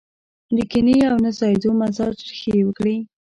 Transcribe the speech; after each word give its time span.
د 0.55 0.57
کينې 0.71 0.97
او 1.09 1.15
نه 1.23 1.31
ځايېدو 1.37 1.69
مزاج 1.79 2.15
ريښې 2.27 2.53
وکړي. 2.65 2.95